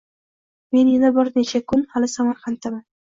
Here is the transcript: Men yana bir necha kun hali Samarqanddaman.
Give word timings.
Men 0.77 0.89
yana 0.93 1.11
bir 1.17 1.29
necha 1.35 1.61
kun 1.73 1.85
hali 1.95 2.11
Samarqanddaman. 2.15 2.83